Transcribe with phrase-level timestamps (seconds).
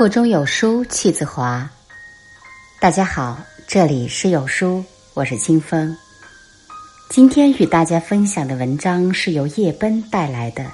[0.00, 1.68] 腹中有书气自华。
[2.80, 4.82] 大家好，这里是有书，
[5.12, 5.94] 我是清风。
[7.10, 10.64] 今天与大家分享的文章是由叶奔带来的。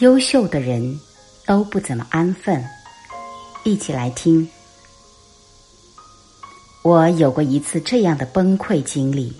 [0.00, 1.00] 优秀的人
[1.46, 2.62] 都不怎么安分，
[3.64, 4.46] 一起来听。
[6.82, 9.34] 我有过一次这样的崩溃经历。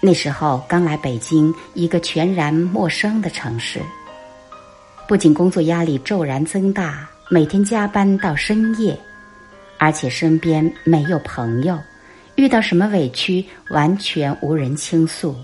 [0.00, 3.82] 那时候刚来北京，一个全然陌生的城市，
[5.06, 7.06] 不仅工作压力骤然增大。
[7.32, 8.98] 每天加班到深夜，
[9.78, 11.78] 而且身边没有朋友，
[12.34, 15.36] 遇到什么委屈完全无人倾诉。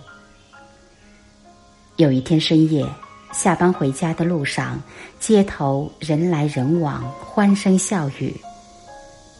[1.95, 2.85] 有一天深夜，
[3.33, 4.83] 下班回家的路上，
[5.21, 8.35] 街头人来人往，欢声笑语，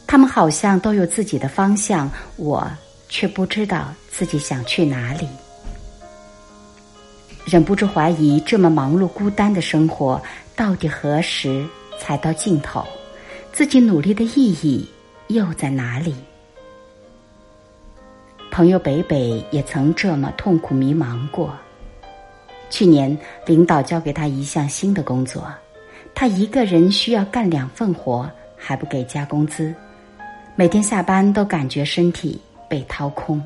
[0.07, 2.65] 他们好像都有自己的方向，我
[3.09, 5.27] 却不知道自己想去哪里，
[7.45, 10.23] 忍不住怀疑这么忙碌孤单的生活
[10.55, 11.67] 到底何时？
[11.99, 12.85] 才到尽头，
[13.53, 14.89] 自己努力的意义
[15.29, 16.15] 又在哪里？
[18.51, 21.55] 朋友北北也曾这么痛苦迷茫过。
[22.71, 25.47] 去年领导交给他一项新的工作，
[26.15, 29.75] 他一个人需要干两份活，还不给加工资，
[30.55, 33.41] 每天下班都感觉身体被掏空。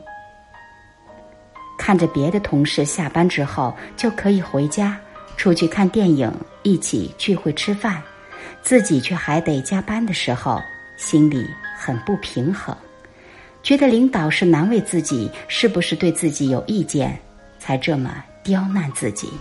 [1.77, 4.99] 看着别的同事下班之后就可以回家，
[5.37, 8.03] 出去看电影，一起聚会吃饭。
[8.63, 10.61] 自己却还得加班的时候，
[10.97, 12.77] 心里很不平衡，
[13.63, 17.19] 觉得领导是难为自己，是不是对自己有意见，
[17.59, 19.33] 才这么刁难自己？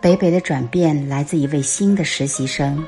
[0.00, 2.84] 北北的转变来自一位新的实习生，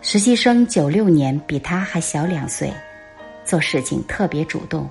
[0.00, 2.72] 实习生九六年，比他还小两岁，
[3.44, 4.88] 做事情特别主动，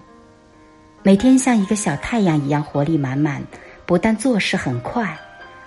[1.02, 3.44] 每天像一个小太阳一样活力满满，
[3.86, 5.18] 不但做事很快。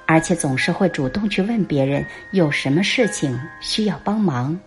[0.06, 4.58] 而且总是会主动去问别人有什么事情需要帮忙。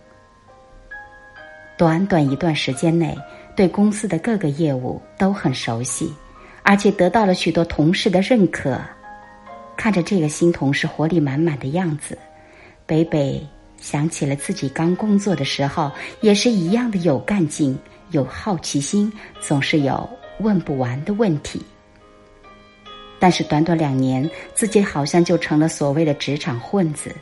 [1.78, 3.16] 短短一段时间内，
[3.56, 6.12] 对公司的各个业务都很熟悉，
[6.62, 8.78] 而且得到了许多同事的认可。
[9.76, 12.18] 看着这个新同事活力满满的样子，
[12.84, 13.42] 北北
[13.78, 15.90] 想起了自己刚工作的时候，
[16.20, 17.78] 也是一样的有干劲、
[18.10, 20.06] 有好奇心，总是有
[20.40, 21.64] 问不完的问题。
[23.20, 27.14] 但是短短两年，自己好像就成了所谓的职场混子，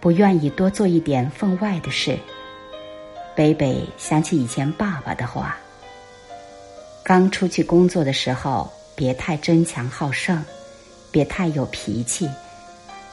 [0.00, 2.18] 不愿意多做一点分外的事。
[3.34, 5.58] 北北想起以前爸爸的话：
[7.04, 10.42] 刚出去工作的时候，别太争强好胜，
[11.10, 12.26] 别太有脾气，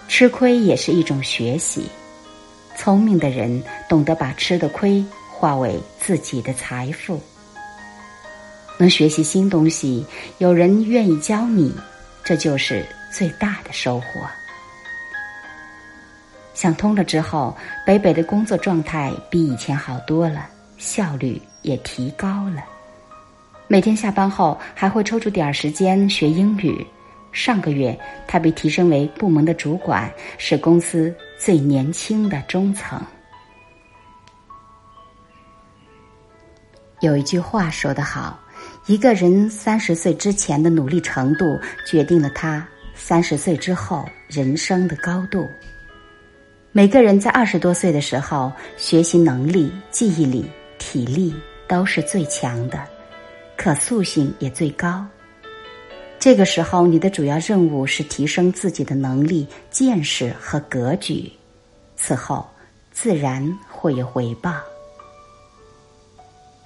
[0.07, 1.89] 吃亏也是一种学习。
[2.77, 7.21] 聪明的人懂得把吃的亏化为自己的财富，
[8.79, 10.05] 能学习新东西，
[10.37, 11.75] 有人愿意教你。
[12.23, 14.21] 这就是最大的收获。
[16.53, 20.47] 想通了之后，北北的工作状态比以前好多了，
[20.77, 22.63] 效率也提高了。
[23.67, 26.85] 每天下班后还会抽出点儿时间学英语。
[27.31, 33.01] 上个月，他被提升为部门的主管，是公司最年轻的中层。
[36.99, 38.39] 有一句话说得好。
[38.85, 45.47] 一个人三十岁之前的努力程度，决定了他三十岁之后人生的高度。
[46.73, 50.45] 每个人在二十多岁的时候，学习能力、记忆力、
[50.79, 51.33] 体力
[51.65, 52.83] 都是最强的，
[53.55, 55.05] 可塑性也最高。
[56.19, 61.31] 这个时候，你的主要任务是提升自己的能力、见识和格局，
[61.95, 62.45] 此后
[62.91, 64.55] 自然会有回报。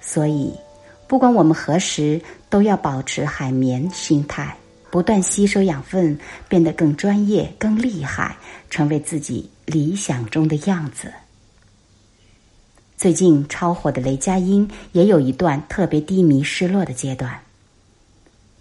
[0.00, 0.52] 所以。
[1.08, 2.20] 不管我们何时，
[2.50, 4.54] 都要保持海绵心态，
[4.90, 6.16] 不断吸收养分，
[6.48, 8.36] 变得更专业、更厉害，
[8.68, 11.10] 成为自己理想中的样子。
[12.98, 17.40] 最近超火的雷佳音也有一段特别低迷、失落的阶段。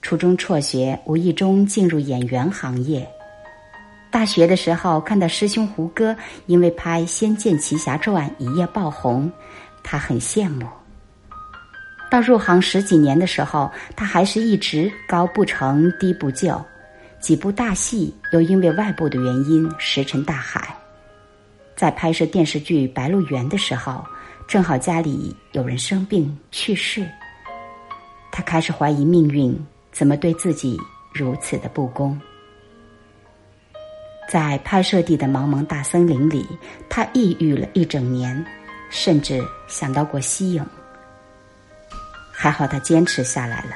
[0.02, 3.06] 初中辍学，无意中进入演员行业。
[4.10, 9.30] 大学的时候，看到师兄胡歌因为拍《仙剑奇侠传》一夜爆红，
[9.84, 10.66] 他很羡慕。
[12.10, 16.64] 到入行十几年的时候，他还是一直高不成低不就，
[17.20, 20.74] 几部大戏又因为外部的原因石沉大海。
[21.76, 24.04] 在拍摄电视剧《白鹿原》的时候，
[24.48, 27.06] 正好家里有人生病去世，
[28.32, 29.56] 他开始怀疑命运
[29.92, 30.80] 怎么对自己
[31.14, 32.20] 如此的不公。
[34.30, 36.46] 在拍摄地的茫茫大森林里，
[36.90, 38.46] 他抑郁了一整年，
[38.90, 40.66] 甚至想到过息影。
[42.40, 43.72] 还好他坚持下来了，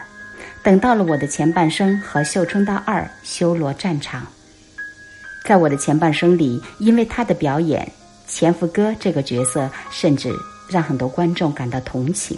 [0.62, 4.24] 等到了我的前半生和《绣春刀二》修罗战场，
[5.44, 7.92] 在我的前半生里，因为他的表演，
[8.28, 10.32] 前夫哥这个角色甚至
[10.70, 12.38] 让很多观众感到同情。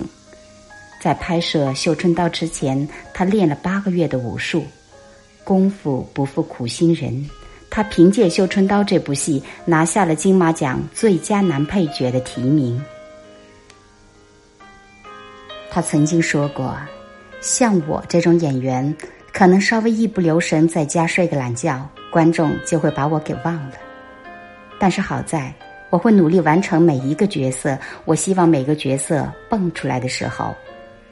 [1.01, 4.65] 在拍摄《绣春刀》之前，他练了八个月的武术，
[5.43, 7.29] 功夫不负苦心人。
[7.69, 12.81] 他凭借《绣春刀》这部戏拿下了金马奖最佳男配角的提名。
[15.73, 16.77] 他曾经说过
[17.41, 18.95] ：“像我这种演员，
[19.31, 23.73] 可能稍微一不留神，在家睡个懒觉，观众就会把我给忘了。
[24.77, 25.51] 但是好在，
[25.89, 27.75] 我会努力完成每一个角色。
[28.05, 30.53] 我希望每个角色蹦出来的时候。”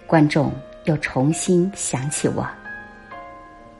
[0.06, 0.54] 观众
[0.84, 2.48] 又重新想起我，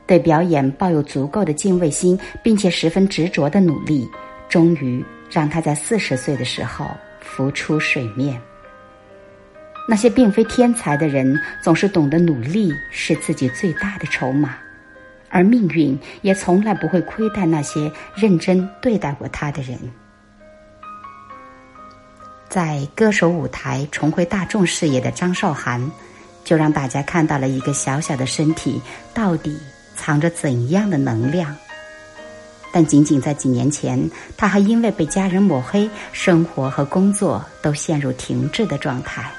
[0.04, 4.08] 对表演抱有足够的敬畏心，并且十分执着的努力，
[4.48, 6.86] 终于让他在四十岁的时候
[7.20, 8.36] 浮出水面。
[9.92, 14.56] 那些并非天才的人，总是懂得努力是自己最大的筹码，
[15.28, 19.78] 而命运也从来不会亏待那些认真对待过他的人。
[22.48, 25.92] 在歌手舞台重回大众视野的张韶涵。
[26.42, 28.80] 就让大家看到了一个小小的身体
[29.14, 29.56] 到底
[29.94, 31.54] 藏着怎样的能量。
[32.72, 39.30] 但仅仅在几年前，他还因为被家人抹黑，生活和工作都陷入停滞的状态。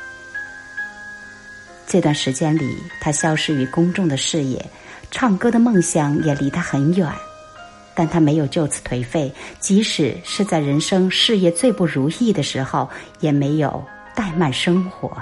[1.85, 4.63] 这段时间里，他消失于公众的视野，
[5.11, 7.07] 唱歌的梦想也离他很远。
[7.95, 12.89] 但他没有就此颓废，即使是在人生事业最不如意的时候，
[13.19, 13.83] 也没有
[14.15, 15.15] 怠慢生活。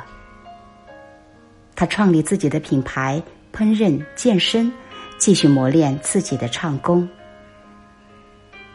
[1.76, 3.22] 他创立自己的品牌，
[3.54, 4.72] 烹饪、健身，
[5.18, 7.06] 继续磨练自己的唱功。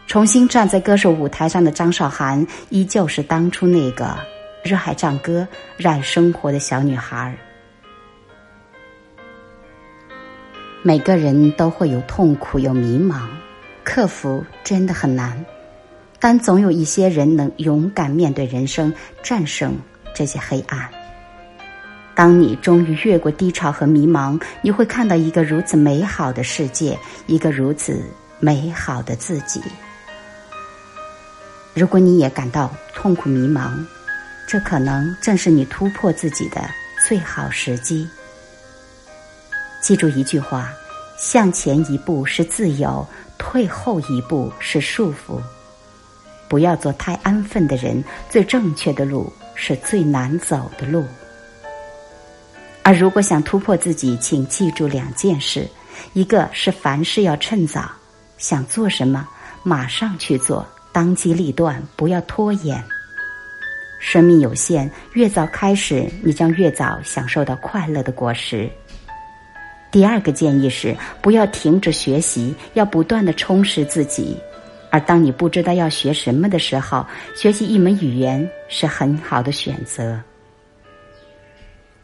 [0.07, 4.15] 重新站在歌手舞台上的张韶涵，依旧是当初那个
[4.63, 5.49] 热爱唱歌、
[5.79, 7.35] 热爱生活的小女孩。
[10.87, 13.23] 每个人都会有痛苦、有迷茫，
[13.83, 15.45] 克服真的很难，
[16.21, 19.77] 但总有一些人能勇敢面对人生，战胜
[20.15, 20.89] 这些黑暗。
[22.15, 26.97] 当你终于越过低潮和迷茫，你会看到一个如此美好的世界，
[27.27, 28.01] 一个如此
[28.39, 29.61] 美好的自己。
[31.75, 33.73] 如果你也感到痛苦迷茫，
[34.47, 36.61] 这可能正是你突破自己的
[37.09, 38.09] 最好时机。
[39.87, 40.73] 记住一句话：
[41.17, 43.07] 向前一步是自由，
[43.39, 45.41] 退后一步是束缚。
[46.49, 51.05] 不要做太安分的人，最正确的路是最难走的路。
[52.83, 55.69] 而如果想突破自己，请记住两件事：
[56.15, 57.89] 一个是凡事要趁早，
[58.39, 59.29] 想做什么
[59.63, 62.83] 马上去做，当机立断，不要拖延。
[64.01, 68.69] 生命有限，越早开始，你将越早享受到快乐的果实。
[69.91, 74.37] 第二个建议是，不要停止学习，要不断的充实自己。
[74.91, 77.05] 而当你不知道要学什么的时候，
[77.35, 80.21] 学习一门语言是很好的选择。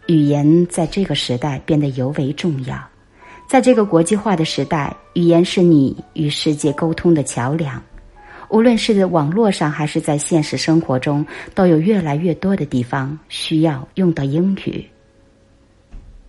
[0.06, 2.76] 语言在这个时代变得尤为重要，
[3.48, 7.80] 在这个国际化的时代，语言是你与世界沟通的桥梁。
[8.48, 11.24] 无论是网络上还是在现实生活中，
[11.54, 14.84] 都有越来越多的地方需要用到英语。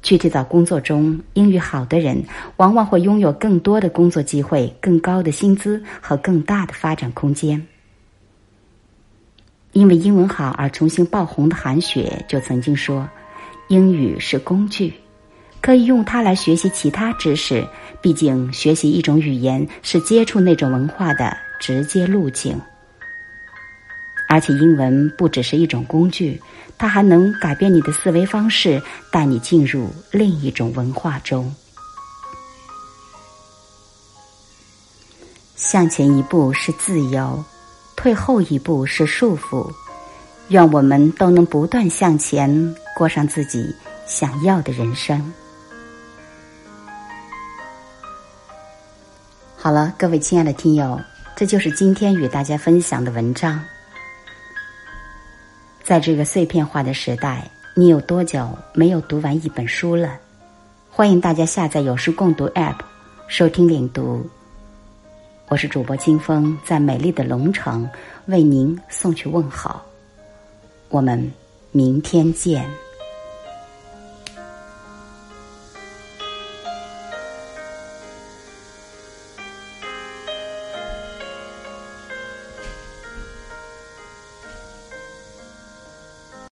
[0.04, 2.24] 具体到工作中，英语好的人
[2.58, 7.66] 往往会拥有更多的工作机会、更高的薪资和更大的发展空间。
[9.72, 13.10] 因为英文好而重新爆红的韩雪就曾经说。
[13.70, 14.94] 英语是工具，
[15.62, 17.66] 可以用它来学习其他知识。
[18.02, 22.60] 毕竟，学习一种语言是接触那种文化的直接路径。
[24.28, 26.42] 而且，英文不只是一种工具，
[26.78, 31.54] 它还能改变你的思维方式，带你进入另一种文化中。
[35.56, 37.44] 向前一步是自由，
[37.96, 39.72] 退后一步是束缚。
[40.50, 42.76] 愿我们都能不断向前。
[42.96, 43.76] 过上自己
[44.06, 45.34] 想要的人生。
[49.58, 51.02] 好了，各位亲爱的听友，
[51.36, 53.60] 这就是今天与大家分享的文章。
[55.84, 60.18] 在这个碎片化的时代，你有多久没有读完一本书了？
[60.90, 62.78] 欢迎大家下载有书共读 App，
[63.28, 64.26] 收听领读。
[65.50, 67.88] 我是主播金峰，在美丽的龙城
[68.28, 69.86] 为您送去问好。
[70.88, 71.30] 我们
[71.72, 72.66] 明天见。